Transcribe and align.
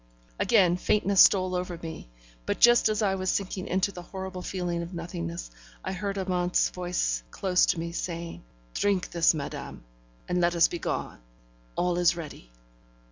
Again 0.39 0.77
faintness 0.77 1.21
stole 1.21 1.53
over 1.53 1.77
me; 1.77 2.09
but 2.47 2.59
just 2.59 2.89
as 2.89 3.03
I 3.03 3.13
was 3.13 3.29
sinking 3.29 3.67
into 3.67 3.91
the 3.91 4.01
horrible 4.01 4.41
feeling 4.41 4.81
of 4.81 4.95
nothingness, 4.95 5.51
I 5.85 5.91
heard 5.91 6.17
Amante's 6.17 6.69
voice 6.71 7.21
close 7.29 7.67
to 7.67 7.79
me, 7.79 7.91
saying: 7.91 8.43
'Drink 8.73 9.11
this, 9.11 9.35
madame, 9.35 9.83
and 10.27 10.41
let 10.41 10.55
us 10.55 10.67
begone. 10.67 11.19
All 11.75 11.99
is 11.99 12.15
ready.' 12.15 12.49